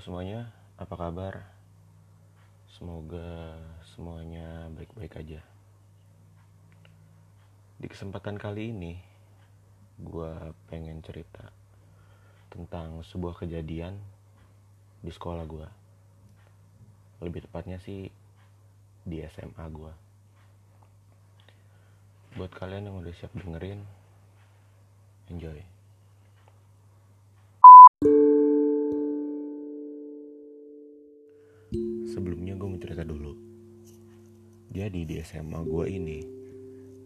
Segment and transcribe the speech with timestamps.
[0.00, 0.48] semuanya,
[0.80, 1.44] apa kabar?
[2.72, 3.52] Semoga
[3.92, 5.44] semuanya baik-baik aja.
[7.76, 8.96] Di kesempatan kali ini,
[10.00, 11.52] gue pengen cerita
[12.48, 14.00] tentang sebuah kejadian
[15.04, 15.68] di sekolah gue.
[17.20, 18.08] Lebih tepatnya sih
[19.04, 19.92] di SMA gue.
[22.40, 23.84] Buat kalian yang udah siap dengerin,
[25.28, 25.60] enjoy.
[32.20, 33.32] Sebelumnya gue mau cerita dulu.
[34.76, 36.20] Jadi di SMA gue ini,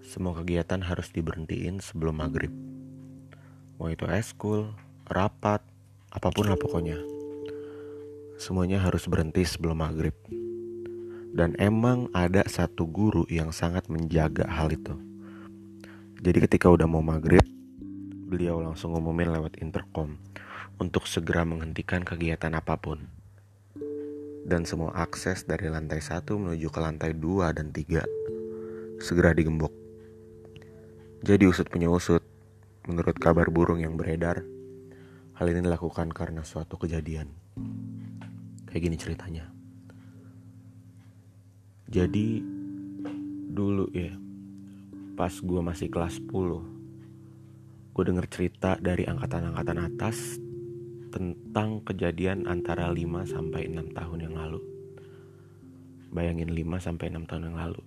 [0.00, 2.48] semua kegiatan harus diberhentiin sebelum maghrib.
[3.76, 4.72] Mau itu eskul,
[5.04, 5.60] rapat,
[6.08, 6.96] apa pun lah pokoknya.
[8.40, 10.16] Semuanya harus berhenti sebelum maghrib.
[11.36, 14.96] Dan emang ada satu guru yang sangat menjaga hal itu.
[16.24, 17.44] Jadi ketika udah mau maghrib,
[18.32, 20.16] beliau langsung ngumumin lewat intercom
[20.80, 23.20] untuk segera menghentikan kegiatan apa pun
[24.42, 29.70] dan semua akses dari lantai 1 menuju ke lantai 2 dan 3 segera digembok.
[31.22, 32.22] Jadi usut punya usut,
[32.90, 34.42] menurut kabar burung yang beredar,
[35.38, 37.30] hal ini dilakukan karena suatu kejadian.
[38.66, 39.44] Kayak gini ceritanya.
[41.86, 42.42] Jadi
[43.54, 44.10] dulu ya,
[45.14, 50.41] pas gue masih kelas 10, gue denger cerita dari angkatan-angkatan atas
[51.12, 54.60] tentang kejadian antara 5 sampai 6 tahun yang lalu.
[56.08, 57.84] Bayangin 5 sampai 6 tahun yang lalu.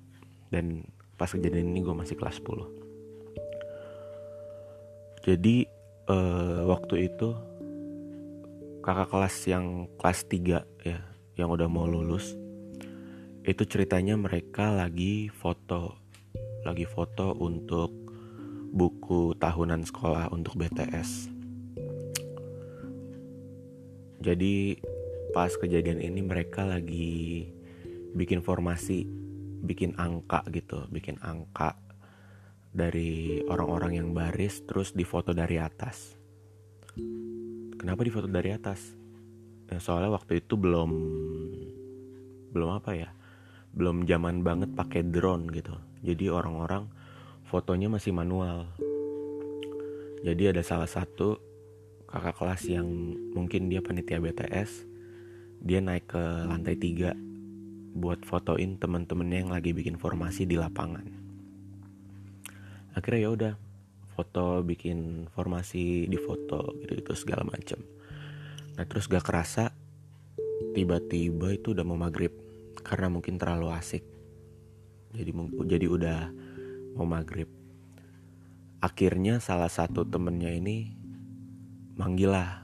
[0.53, 0.85] Dan
[1.17, 5.25] pas kejadian ini gue masih kelas 10.
[5.25, 5.65] Jadi
[6.05, 7.33] uh, waktu itu
[8.85, 11.01] kakak kelas yang kelas 3 ya,
[11.33, 12.37] yang udah mau lulus,
[13.41, 15.97] itu ceritanya mereka lagi foto,
[16.61, 17.89] lagi foto untuk
[18.69, 21.34] buku tahunan sekolah untuk BTS
[24.25, 24.81] jadi
[25.37, 27.45] pas kejadian ini mereka lagi
[28.17, 29.05] bikin formasi,
[29.61, 31.77] bikin angka gitu, bikin angka
[32.73, 36.17] dari orang-orang yang baris terus difoto dari atas.
[37.77, 38.81] Kenapa difoto dari atas?
[39.69, 40.89] Ya, soalnya waktu itu belum
[42.49, 43.13] belum apa ya?
[43.77, 45.77] Belum zaman banget pakai drone gitu.
[46.01, 46.89] Jadi orang-orang
[47.45, 48.65] fotonya masih manual.
[50.25, 51.54] Jadi ada salah satu
[52.05, 52.87] kakak kelas yang
[53.33, 54.95] mungkin dia panitia BTS
[55.65, 61.07] dia naik ke lantai 3 buat fotoin temen-temennya yang lagi bikin formasi di lapangan.
[62.93, 63.53] Akhirnya ya udah
[64.13, 67.81] foto bikin formasi di foto gitu gitu segala macem.
[68.75, 69.71] Nah terus gak kerasa
[70.75, 72.31] tiba-tiba itu udah mau maghrib
[72.83, 74.03] karena mungkin terlalu asik.
[75.15, 75.31] Jadi
[75.65, 76.19] jadi udah
[76.99, 77.47] mau maghrib.
[78.83, 81.04] Akhirnya salah satu temennya ini
[81.95, 82.63] manggil lah.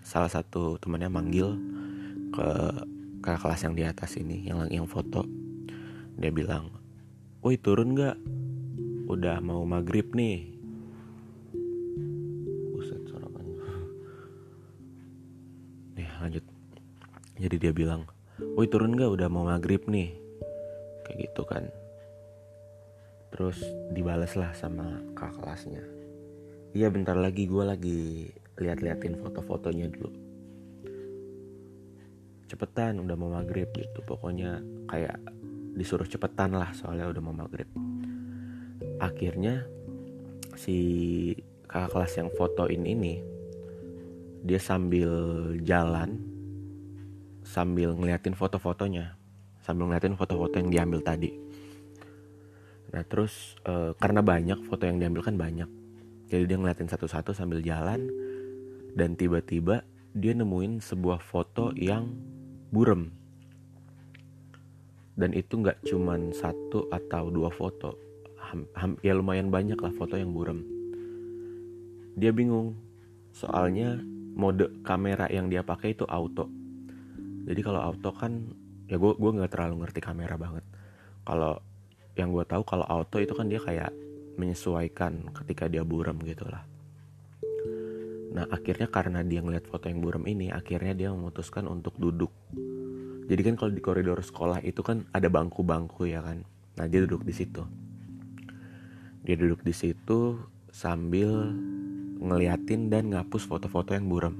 [0.00, 1.54] Salah satu temannya manggil
[2.32, 2.48] ke
[3.20, 5.24] kakak kelas yang di atas ini yang yang foto.
[6.16, 6.72] Dia bilang
[7.44, 8.16] woi turun nggak?
[9.06, 10.48] Udah mau maghrib nih.
[12.74, 13.04] Buset
[15.96, 16.44] nih lanjut.
[17.36, 18.08] Jadi dia bilang
[18.56, 19.10] woi turun nggak?
[19.12, 20.16] Udah mau maghrib nih.
[21.04, 21.68] Kayak gitu kan.
[23.30, 23.60] Terus
[23.94, 25.84] dibales lah sama kakak kelasnya.
[26.70, 30.12] Iya bentar lagi gue lagi lihat-liatin foto-fotonya dulu.
[32.46, 34.04] Cepetan udah mau maghrib gitu.
[34.04, 34.60] Pokoknya
[34.90, 35.16] kayak
[35.74, 37.68] disuruh cepetan lah soalnya udah mau maghrib.
[39.00, 39.64] Akhirnya
[40.58, 40.76] si
[41.70, 43.22] kakak kelas yang fotoin ini
[44.42, 45.12] dia sambil
[45.62, 46.18] jalan
[47.46, 49.14] sambil ngeliatin foto-fotonya
[49.60, 51.30] sambil ngeliatin foto-foto yang diambil tadi.
[52.90, 55.68] Nah terus e, karena banyak foto yang diambil kan banyak.
[56.30, 58.10] Jadi dia ngeliatin satu-satu sambil jalan
[58.94, 62.10] dan tiba-tiba dia nemuin sebuah foto yang
[62.74, 63.14] burem.
[65.14, 67.94] Dan itu nggak cuman satu atau dua foto.
[68.74, 70.64] Ham, ya lumayan banyak lah foto yang burem.
[72.18, 72.74] Dia bingung.
[73.30, 74.00] Soalnya
[74.34, 76.50] mode kamera yang dia pakai itu auto.
[77.46, 78.50] Jadi kalau auto kan
[78.90, 80.66] ya gue gue nggak terlalu ngerti kamera banget.
[81.22, 81.62] Kalau
[82.18, 83.94] yang gue tahu kalau auto itu kan dia kayak
[84.34, 86.64] menyesuaikan ketika dia burem gitu lah
[88.30, 92.30] Nah akhirnya karena dia ngeliat foto yang buram ini, akhirnya dia memutuskan untuk duduk.
[93.30, 96.46] Jadi kan kalau di koridor sekolah itu kan ada bangku-bangku ya kan.
[96.78, 97.62] Nah dia duduk di situ.
[99.22, 100.38] Dia duduk di situ
[100.70, 101.54] sambil
[102.20, 104.34] ngeliatin dan ngapus foto-foto yang buram.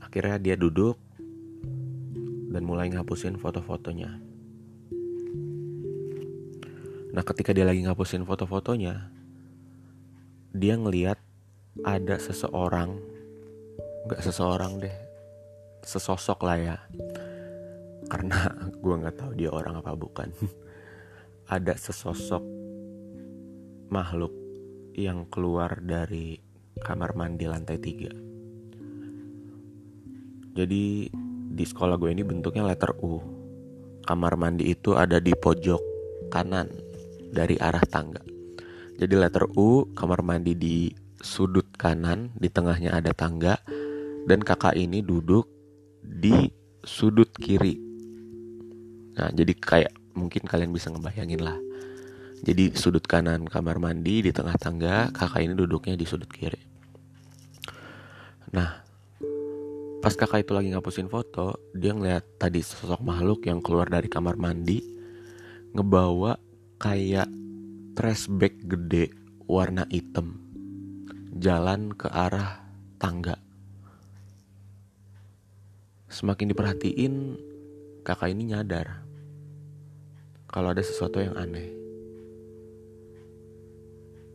[0.00, 0.96] Akhirnya dia duduk
[2.48, 4.16] dan mulai ngapusin foto-fotonya.
[7.12, 9.12] Nah ketika dia lagi ngapusin foto-fotonya,
[10.56, 11.20] dia ngeliat
[11.86, 12.98] ada seseorang
[14.08, 14.96] nggak seseorang deh
[15.88, 16.76] sesosok lah ya.
[18.08, 18.50] Karena
[18.82, 20.28] gue nggak tahu dia orang apa bukan.
[21.54, 22.44] Ada sesosok
[23.88, 24.34] makhluk
[24.92, 26.36] yang keluar dari
[26.76, 28.12] kamar mandi lantai tiga.
[30.52, 31.08] Jadi
[31.48, 33.16] di sekolah gue ini bentuknya letter U.
[34.04, 35.80] Kamar mandi itu ada di pojok
[36.32, 36.68] kanan
[37.32, 38.20] dari arah tangga.
[38.98, 43.58] Jadi letter U kamar mandi di sudut kanan di tengahnya ada tangga
[44.28, 45.48] dan kakak ini duduk
[46.02, 46.50] di
[46.84, 47.78] sudut kiri.
[49.18, 51.58] Nah jadi kayak mungkin kalian bisa ngebayangin lah.
[52.38, 56.60] Jadi sudut kanan kamar mandi di tengah tangga kakak ini duduknya di sudut kiri.
[58.54, 58.86] Nah
[59.98, 64.38] pas kakak itu lagi ngapusin foto dia ngeliat tadi sosok makhluk yang keluar dari kamar
[64.38, 64.78] mandi
[65.74, 66.38] ngebawa
[66.78, 67.26] kayak
[67.98, 69.10] trash bag gede
[69.50, 70.47] warna hitam
[71.38, 72.60] jalan ke arah
[72.98, 73.38] tangga
[76.10, 77.14] semakin diperhatiin
[78.02, 79.08] kakak ini nyadar
[80.48, 81.68] kalau ada sesuatu yang aneh.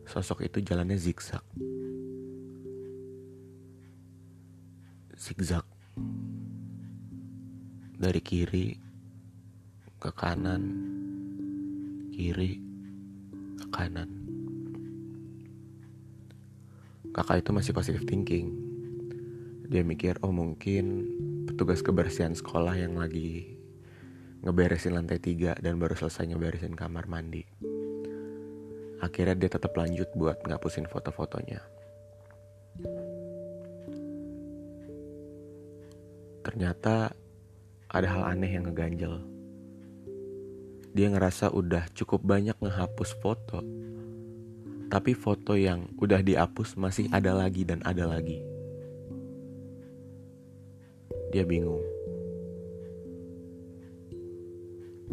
[0.06, 1.42] Sosok itu jalannya zigzag.
[5.18, 5.66] Zigzag.
[7.98, 8.78] Dari kiri
[9.98, 10.62] ke kanan,
[12.14, 12.62] kiri
[13.58, 14.23] ke kanan.
[17.14, 18.50] Kakak itu masih positive thinking.
[19.70, 21.06] Dia mikir, oh mungkin
[21.46, 23.54] petugas kebersihan sekolah yang lagi
[24.44, 27.46] ngeberesin lantai tiga dan baru selesai ngeberesin kamar mandi.
[29.00, 31.62] Akhirnya dia tetap lanjut buat ngapusin foto-fotonya.
[36.44, 37.14] Ternyata
[37.88, 39.22] ada hal aneh yang ngeganjel.
[40.92, 43.62] Dia ngerasa udah cukup banyak ngehapus foto.
[44.88, 48.40] Tapi foto yang udah dihapus masih ada lagi dan ada lagi.
[51.34, 51.82] Dia bingung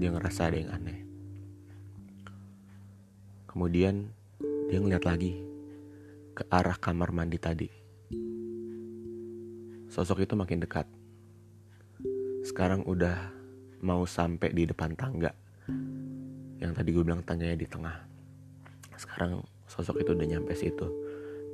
[0.01, 0.99] dia ngerasa ada yang aneh.
[3.45, 4.09] Kemudian
[4.71, 5.37] dia ngeliat lagi
[6.33, 7.69] ke arah kamar mandi tadi.
[9.91, 10.87] Sosok itu makin dekat.
[12.47, 13.29] Sekarang udah
[13.83, 15.35] mau sampai di depan tangga.
[16.57, 17.97] Yang tadi gue bilang tangganya di tengah.
[18.95, 20.83] Sekarang sosok itu udah nyampe situ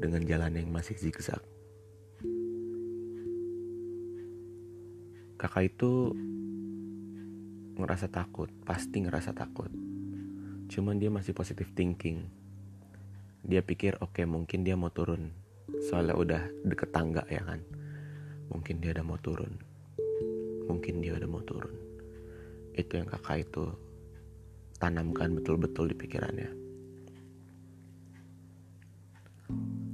[0.01, 1.37] dengan jalan yang masih zigzag.
[5.37, 6.17] Kakak itu
[7.77, 9.69] ngerasa takut, pasti ngerasa takut.
[10.65, 12.25] Cuman dia masih positive thinking.
[13.45, 15.29] Dia pikir oke okay, mungkin dia mau turun.
[15.85, 17.61] Soalnya udah deket tangga ya kan.
[18.49, 19.53] Mungkin dia udah mau turun.
[20.65, 21.77] Mungkin dia udah mau turun.
[22.73, 23.77] Itu yang kakak itu
[24.81, 26.66] tanamkan betul-betul di pikirannya.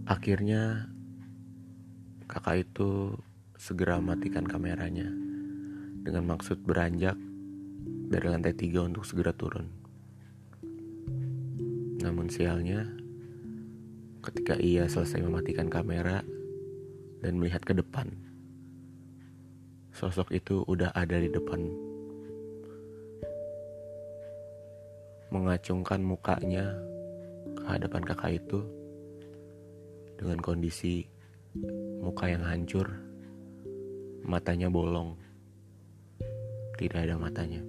[0.03, 0.91] Akhirnya
[2.27, 3.15] kakak itu
[3.55, 5.07] segera matikan kameranya
[6.03, 7.15] dengan maksud beranjak
[8.11, 9.63] dari lantai tiga untuk segera turun.
[12.03, 12.83] Namun sialnya,
[14.27, 16.19] ketika ia selesai mematikan kamera
[17.23, 18.11] dan melihat ke depan,
[19.95, 21.63] sosok itu udah ada di depan.
[25.31, 26.75] Mengacungkan mukanya
[27.55, 28.82] ke hadapan kakak itu
[30.17, 31.05] dengan kondisi
[32.01, 32.89] muka yang hancur,
[34.25, 35.17] matanya bolong,
[36.77, 37.61] tidak ada matanya.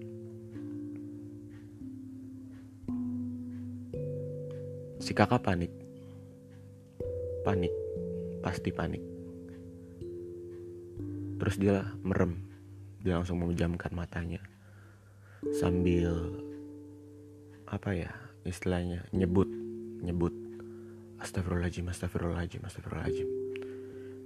[5.05, 5.69] Si kakak panik.
[7.45, 7.75] Panik.
[8.41, 9.05] Pasti panik.
[11.37, 12.41] Terus dia merem.
[13.05, 14.41] Dia langsung memejamkan matanya.
[15.53, 16.41] Sambil
[17.69, 18.13] apa ya
[18.49, 19.49] istilahnya nyebut
[20.05, 20.33] nyebut
[21.25, 23.29] astagfirullahaladzim astagfirullahaladzim astagfirullahaladzim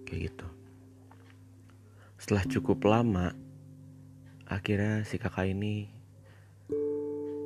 [0.05, 0.49] kayak gitu
[2.19, 3.31] setelah cukup lama
[4.51, 5.87] akhirnya si kakak ini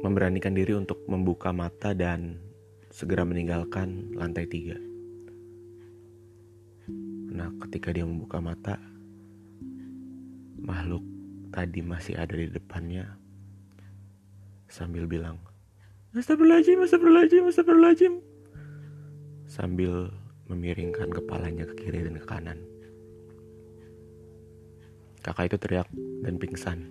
[0.03, 2.43] memberanikan diri untuk membuka mata dan
[2.91, 4.77] segera meninggalkan lantai tiga.
[7.33, 8.77] Nah, ketika dia membuka mata,
[10.59, 11.01] makhluk
[11.55, 13.15] tadi masih ada di depannya
[14.67, 15.39] sambil bilang,
[16.13, 18.15] Astagfirullahaladzim, astagfirullahaladzim, astagfirullahaladzim.
[19.53, 20.09] Sambil
[20.49, 22.57] memiringkan kepalanya ke kiri dan ke kanan.
[25.21, 25.89] Kakak itu teriak
[26.25, 26.89] dan pingsan.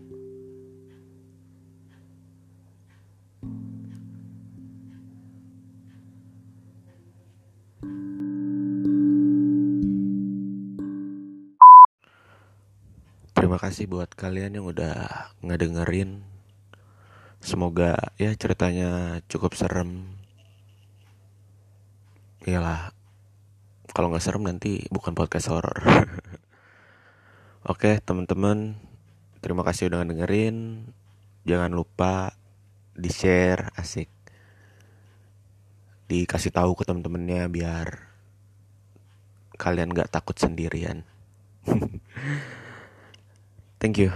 [13.34, 16.22] Terima kasih buat kalian yang udah ngedengerin.
[17.42, 20.21] Semoga ya ceritanya cukup serem.
[22.42, 22.90] Iyalah,
[23.94, 25.78] kalau nggak serem nanti bukan podcast horor.
[27.72, 28.82] Oke teman-teman,
[29.46, 30.90] terima kasih udah dengerin.
[31.46, 32.34] Jangan lupa
[32.98, 34.10] di share asik,
[36.10, 38.10] dikasih tahu ke teman-temannya biar
[39.62, 41.06] kalian gak takut sendirian.
[43.78, 44.10] Thank you.